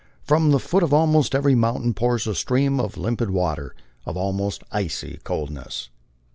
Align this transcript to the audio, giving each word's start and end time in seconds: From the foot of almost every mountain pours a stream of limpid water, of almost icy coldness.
From 0.23 0.49
the 0.49 0.57
foot 0.57 0.81
of 0.81 0.95
almost 0.95 1.35
every 1.35 1.53
mountain 1.53 1.93
pours 1.93 2.25
a 2.25 2.33
stream 2.33 2.79
of 2.79 2.97
limpid 2.97 3.29
water, 3.29 3.75
of 4.03 4.17
almost 4.17 4.63
icy 4.71 5.19
coldness. 5.23 5.89